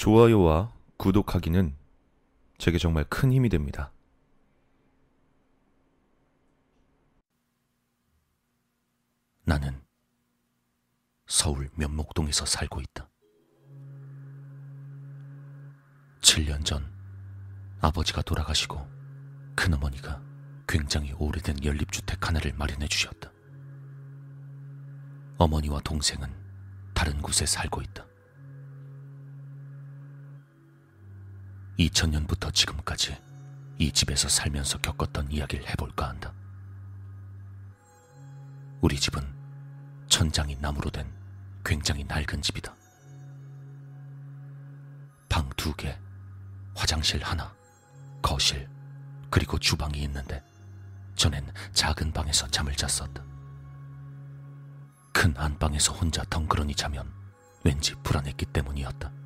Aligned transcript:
좋아요와 0.00 0.72
구독하기는 0.96 1.76
제게 2.56 2.78
정말 2.78 3.04
큰 3.04 3.30
힘이 3.34 3.50
됩니다. 3.50 3.92
나는 9.44 9.78
서울 11.26 11.68
면목동에서 11.74 12.46
살고 12.46 12.80
있다. 12.80 13.10
7년 16.22 16.64
전 16.64 16.90
아버지가 17.82 18.22
돌아가시고 18.22 18.80
큰어머니가 19.54 20.22
굉장히 20.66 21.12
오래된 21.12 21.62
연립주택 21.62 22.26
하나를 22.26 22.54
마련해 22.54 22.88
주셨다. 22.88 23.30
어머니와 25.36 25.80
동생은 25.80 26.26
다른 26.94 27.20
곳에 27.20 27.44
살고 27.44 27.82
있다. 27.82 28.09
2000년부터 31.80 32.52
지금까지 32.52 33.16
이 33.78 33.90
집에서 33.90 34.28
살면서 34.28 34.78
겪었던 34.78 35.30
이야기를 35.32 35.66
해볼까 35.70 36.08
한다. 36.08 36.32
우리 38.82 38.98
집은 38.98 39.22
천장이 40.08 40.56
나무로 40.60 40.90
된 40.90 41.10
굉장히 41.64 42.04
낡은 42.04 42.42
집이다. 42.42 42.74
방 45.28 45.48
두 45.56 45.74
개, 45.74 45.96
화장실 46.74 47.22
하나, 47.22 47.54
거실, 48.20 48.68
그리고 49.30 49.58
주방이 49.58 50.02
있는데 50.02 50.42
전엔 51.14 51.46
작은 51.72 52.12
방에서 52.12 52.46
잠을 52.48 52.74
잤었다. 52.74 53.22
큰 55.12 55.34
안방에서 55.36 55.92
혼자 55.94 56.24
덩그러니 56.24 56.74
자면 56.74 57.10
왠지 57.62 57.94
불안했기 58.02 58.46
때문이었다. 58.46 59.19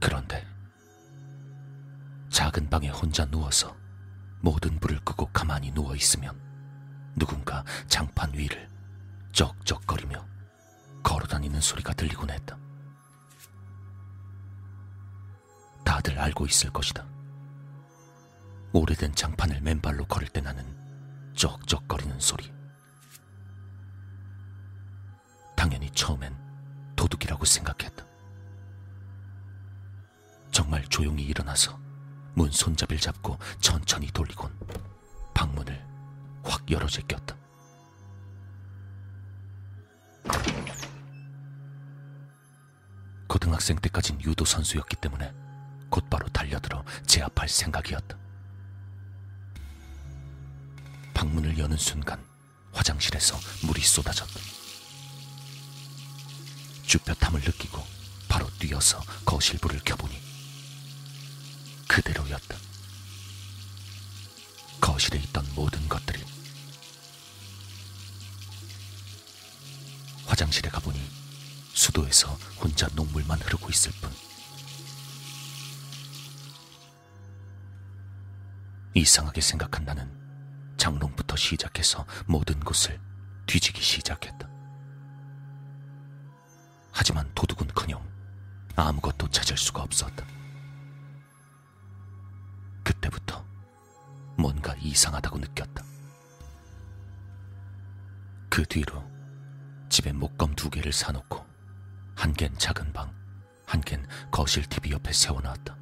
그런데 0.00 0.46
작은 2.30 2.68
방에 2.68 2.88
혼자 2.88 3.24
누워서 3.24 3.76
모든 4.40 4.78
불을 4.78 5.00
끄고 5.00 5.26
가만히 5.32 5.72
누워 5.72 5.96
있으면 5.96 6.38
누군가 7.16 7.64
장판 7.88 8.32
위를 8.34 8.68
쩍쩍거리며 9.32 10.24
걸어다니는 11.02 11.60
소리가 11.60 11.94
들리곤 11.94 12.30
했다. 12.30 12.56
다들 15.84 16.18
알고 16.18 16.46
있을 16.46 16.70
것이다. 16.70 17.04
오래된 18.72 19.14
장판을 19.14 19.60
맨발로 19.62 20.04
걸을 20.04 20.28
때 20.28 20.40
나는 20.40 20.64
쩍쩍거리는 21.34 22.20
소리. 22.20 22.52
당연히 25.56 25.90
처음엔 25.90 26.36
도둑이라고 26.94 27.44
생각했다. 27.44 28.07
정말 30.68 30.84
조용히 30.90 31.22
일어나서 31.22 31.80
문 32.34 32.50
손잡이를 32.50 33.00
잡고 33.00 33.38
천천히 33.58 34.08
돌리곤 34.12 34.52
방문을 35.32 35.82
확 36.44 36.70
열어 36.70 36.86
제꼈다. 36.86 37.34
고등학생 43.26 43.78
때까진 43.78 44.20
유도 44.20 44.44
선수였기 44.44 44.96
때문에 44.96 45.32
곧바로 45.88 46.28
달려들어 46.28 46.84
제압할 47.06 47.48
생각이었다. 47.48 48.18
방문을 51.14 51.56
여는 51.58 51.78
순간 51.78 52.22
화장실에서 52.74 53.38
물이 53.66 53.80
쏟아졌다. 53.80 54.38
쭈뼛함을 56.82 57.40
느끼고 57.40 57.82
바로 58.28 58.50
뛰어서 58.58 59.00
거실 59.24 59.58
불을 59.60 59.80
켜보니 59.82 60.27
그대로였다. 61.88 62.56
거실에 64.80 65.18
있던 65.18 65.44
모든 65.54 65.88
것들이 65.88 66.22
화장실에 70.26 70.68
가보니 70.70 71.00
수도에서 71.72 72.28
혼자 72.60 72.88
녹물만 72.94 73.40
흐르고 73.40 73.70
있을 73.70 73.90
뿐. 74.00 74.12
이상하게 78.94 79.40
생각한 79.40 79.84
나는 79.84 80.10
장롱부터 80.76 81.36
시작해서 81.36 82.04
모든 82.26 82.60
곳을 82.60 83.00
뒤지기 83.46 83.80
시작했다. 83.82 84.48
하지만 86.92 87.30
도둑은커녕 87.34 88.06
아무것도 88.76 89.28
찾을 89.30 89.56
수가 89.56 89.82
없었다. 89.82 90.37
뭔가 94.38 94.74
이상하다고 94.76 95.38
느꼈다. 95.38 95.84
그 98.48 98.64
뒤로 98.64 99.04
집에 99.88 100.12
목검 100.12 100.54
두 100.54 100.70
개를 100.70 100.92
사놓고 100.92 101.46
한 102.16 102.32
갠 102.34 102.56
작은 102.58 102.92
방, 102.92 103.12
한 103.66 103.80
갠 103.82 104.06
거실 104.30 104.64
TV 104.66 104.92
옆에 104.92 105.12
세워놨다. 105.12 105.76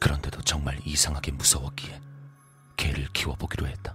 그런데도 0.00 0.40
정말 0.42 0.78
이상하게 0.84 1.32
무서웠기에 1.32 2.00
개를 2.76 3.06
키워보기로 3.12 3.66
했다. 3.66 3.94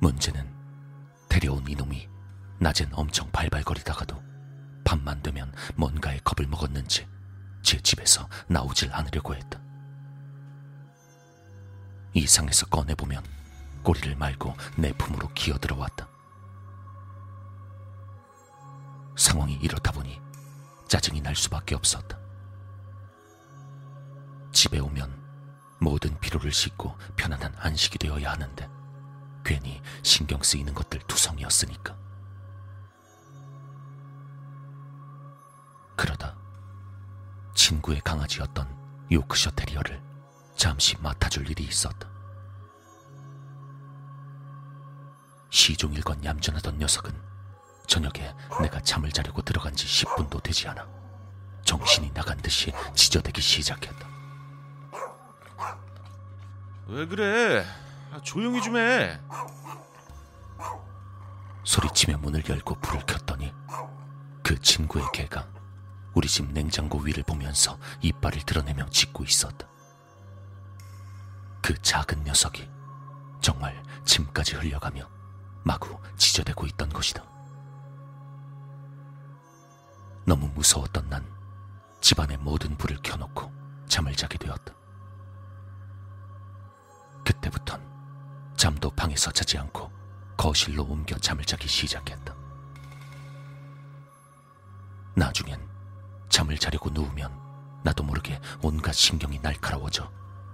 문제는 0.00 0.46
데려온 1.28 1.66
이놈이 1.68 2.08
낮엔 2.60 2.90
엄청 2.92 3.30
발발거리다가도 3.30 4.22
밤만 4.84 5.22
되면 5.22 5.52
뭔가에 5.76 6.18
겁을 6.24 6.48
먹었는지 6.48 7.06
제 7.62 7.80
집에서 7.80 8.28
나오질 8.48 8.92
않으려고 8.92 9.34
했다. 9.34 9.60
이상해서 12.28 12.66
꺼내보면 12.66 13.24
꼬리를 13.82 14.14
말고 14.16 14.54
내 14.76 14.92
품으로 14.92 15.28
기어들어왔다. 15.28 16.06
상황이 19.16 19.54
이렇다 19.54 19.90
보니 19.92 20.20
짜증이 20.88 21.22
날 21.22 21.34
수밖에 21.34 21.74
없었다. 21.74 22.18
집에 24.52 24.78
오면 24.78 25.10
모든 25.80 26.20
피로를 26.20 26.52
씻고 26.52 26.98
편안한 27.16 27.54
안식이 27.56 27.96
되어야 27.96 28.32
하는데 28.32 28.68
괜히 29.42 29.80
신경 30.02 30.42
쓰이는 30.42 30.74
것들 30.74 31.00
투성이었으니까. 31.06 31.96
그러다 35.96 36.36
친구의 37.54 38.02
강아지였던 38.02 39.08
요크셔 39.10 39.50
테리어를 39.52 40.02
잠시 40.56 40.94
맡아줄 41.00 41.48
일이 41.50 41.64
있었다. 41.64 42.17
시종일관 45.50 46.24
얌전하던 46.24 46.78
녀석은 46.78 47.12
저녁에 47.86 48.34
내가 48.60 48.80
잠을 48.80 49.10
자려고 49.10 49.42
들어간 49.42 49.74
지 49.74 49.86
10분도 49.86 50.42
되지 50.42 50.68
않아 50.68 50.86
정신이 51.64 52.12
나간 52.12 52.38
듯이 52.38 52.72
지저대기 52.94 53.40
시작했다. 53.40 54.08
왜 56.86 57.06
그래? 57.06 57.66
아, 58.10 58.20
조용히 58.22 58.62
좀 58.62 58.76
해. 58.78 59.20
소리치며 61.64 62.16
문을 62.18 62.42
열고 62.48 62.76
불을 62.76 63.04
켰더니 63.04 63.52
그 64.42 64.58
친구의 64.58 65.04
개가 65.12 65.46
우리 66.14 66.26
집 66.26 66.50
냉장고 66.50 66.98
위를 67.00 67.22
보면서 67.22 67.78
이빨을 68.00 68.40
드러내며 68.46 68.88
짖고 68.88 69.24
있었다. 69.24 69.68
그 71.60 71.80
작은 71.82 72.24
녀석이 72.24 72.66
정말 73.42 73.82
침까지 74.06 74.56
흘려가며 74.56 75.17
마구 75.64 75.98
지저대고 76.16 76.66
있던 76.66 76.88
것이다. 76.90 77.22
너무 80.24 80.48
무서웠던 80.48 81.08
난 81.08 81.24
집안의 82.00 82.38
모든 82.38 82.76
불을 82.76 82.98
켜놓고 83.02 83.52
잠을 83.88 84.14
자게 84.14 84.38
되었다. 84.38 84.74
그때부턴 87.24 87.80
잠도 88.56 88.90
방에서 88.90 89.30
자지 89.30 89.58
않고 89.58 89.90
거실로 90.36 90.84
옮겨 90.84 91.16
잠을 91.18 91.44
자기 91.44 91.68
시작했다. 91.68 92.34
나중엔 95.14 95.68
잠을 96.28 96.58
자려고 96.58 96.90
누우면 96.90 97.80
나도 97.84 98.02
모르게 98.02 98.40
온갖 98.62 98.92
신경이 98.92 99.38
날카로워져 99.40 100.10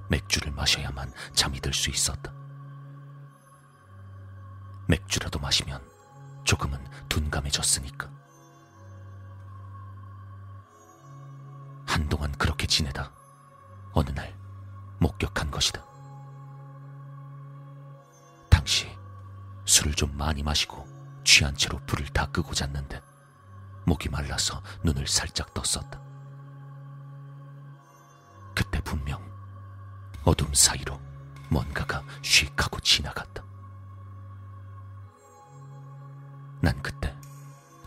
맥주를 0.08 0.52
마셔야만 0.52 1.12
잠이 1.34 1.61
들 1.61 1.73
수 1.73 1.90
있었다. 1.90 2.33
맥주라도 4.86 5.38
마시면 5.38 5.82
조금은 6.44 6.78
둔감해졌으니까. 7.08 8.10
한동안 11.86 12.32
그렇게 12.32 12.66
지내다 12.66 13.12
어느 13.92 14.10
날 14.10 14.36
목격한 14.98 15.50
것이다. 15.50 15.84
당시 18.50 18.96
술을 19.64 19.94
좀 19.94 20.16
많이 20.16 20.42
마시고 20.42 20.87
취한 21.25 21.54
채로 21.54 21.78
불을 21.87 22.08
다 22.08 22.26
끄고 22.26 22.52
잤는데 22.52 23.00
목이 23.87 24.08
말라서 24.08 24.62
눈을 24.82 25.06
살짝 25.06 25.54
떴었다. 25.54 26.02
그때 28.54 28.80
분명 28.80 29.22
어둠 30.25 30.52
사이로 30.52 31.00
뭔가가 31.48 32.02
휙 32.22 32.62
하고 32.62 32.80
지나갔다. 32.80 33.44
난 36.64 36.81
그때 36.81 37.14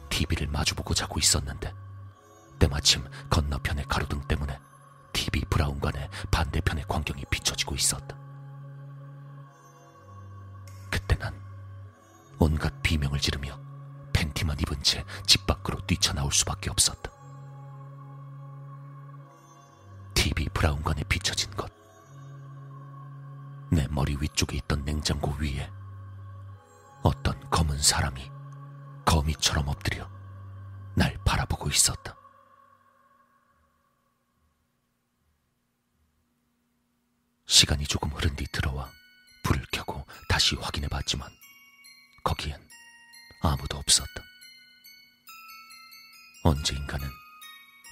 TV를 0.09 0.45
마주보고 0.50 0.94
자고 0.94 1.18
있었는데 1.18 1.74
때마침 2.59 3.03
건너편의 3.27 3.85
가로등 3.85 4.21
때문에 4.27 4.59
TV 5.13 5.41
브라운관의 5.50 6.07
반대편의 6.29 6.85
광경이 6.88 7.25
비춰지고 7.31 7.74
있었다. 7.74 8.15
그때 10.91 11.18
난 11.18 11.33
온갖 12.38 12.71
비명을 12.83 13.19
지르며 13.19 13.59
팬티만 14.13 14.59
입은 14.59 14.83
채 14.83 15.03
집 15.25 15.47
밖으로 15.47 15.83
뛰쳐나올 15.88 16.31
수밖에 16.31 16.69
없었다. 16.69 17.12
TV 20.13 20.50
브라운관에 20.50 21.01
비춰진 21.09 21.50
것. 21.56 21.71
내 23.71 23.88
머리 23.89 24.15
위쪽에 24.21 24.57
있던 24.57 24.85
냉장고 24.85 25.31
위에 25.39 25.68
어떤 27.01 27.39
검은 27.50 27.81
사람이 27.81 28.37
거미처럼 29.07 29.69
엎드려 29.69 30.06
날 30.94 31.18
바라보고 31.24 31.69
있었다. 31.69 32.13
시간이 37.45 37.88
조금 37.88 38.12
흐른 38.12 38.36
뒤 38.36 38.45
들어와 38.51 38.92
불을 39.44 39.65
켜고 39.71 40.06
다시 40.27 40.56
확인해 40.57 40.89
봤지만 40.89 41.31
거기엔 42.25 42.62
아무도 43.42 43.77
없었다. 43.77 44.12
언제인가는 46.44 47.10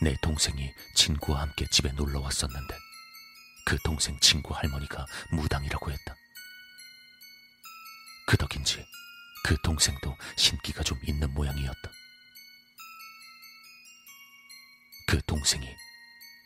내 0.02 0.18
동생이 0.22 0.70
친구와 0.96 1.44
함께 1.44 1.66
집에 1.72 1.94
놀러 1.94 2.20
왔었는데 2.20 2.78
그 3.66 3.78
동생 3.86 4.20
친구 4.20 4.54
할머니가 4.54 5.06
무당이라고 5.32 5.92
했다. 5.92 6.16
그 8.28 8.36
덕인지 8.36 8.86
그 9.46 9.56
동생도 9.62 10.18
신기가 10.38 10.82
좀 10.82 11.00
있는 11.06 11.32
모양이었다. 11.36 11.92
그 15.06 15.22
동생이 15.28 15.68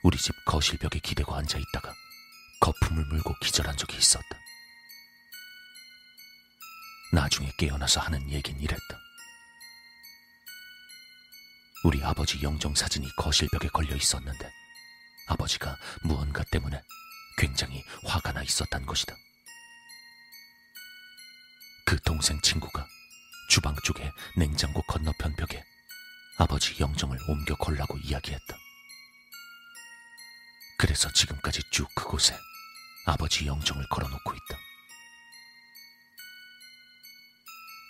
우리 0.04 0.18
집 0.18 0.36
거실벽에 0.44 1.00
기대고 1.00 1.34
앉아 1.34 1.60
있다가 1.60 1.94
거품을 2.60 3.06
물고 3.06 3.34
기절한 3.40 3.78
적이 3.78 3.96
있었다. 4.00 4.28
나중에 7.14 7.50
깨어나서 7.58 8.02
하는 8.02 8.30
얘긴 8.30 8.60
이랬다. 8.60 9.00
우리 11.86 12.04
아버지 12.04 12.44
영정 12.44 12.76
사진이 12.76 13.10
거실벽에 13.16 13.70
걸려 13.70 13.96
있었는데 13.96 14.52
아버지가 15.28 15.78
무언가 16.04 16.44
때문에 16.52 16.82
굉장히 17.38 17.82
화가 18.04 18.34
나 18.34 18.44
있었단 18.44 18.86
것이다. 18.86 19.16
그 22.20 22.22
동생 22.22 22.42
친구가 22.42 22.86
주방 23.48 23.74
쪽에 23.86 24.12
냉장고 24.36 24.82
건너편 24.82 25.34
벽에 25.38 25.64
아버지 26.38 26.78
영정을 26.78 27.18
옮겨 27.30 27.56
걸라고 27.56 27.98
이야기했다. 27.98 28.58
그래서 30.78 31.10
지금까지 31.14 31.62
쭉 31.72 31.88
그곳에 31.96 32.38
아버지 33.06 33.48
영정을 33.48 33.88
걸어놓고 33.88 34.34
있다. 34.34 34.60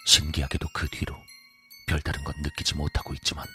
신기하게도 0.06 0.68
그 0.76 0.88
뒤로 0.90 1.16
별다른 1.88 2.24
건 2.24 2.36
느끼지 2.44 2.76
못하고 2.76 3.16
있지만 3.16 3.48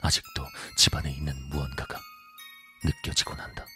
아직도 0.00 0.46
집안에 0.78 1.10
있는 1.10 1.34
무언가가 1.48 2.00
느껴지곤 2.84 3.40
한다. 3.40 3.66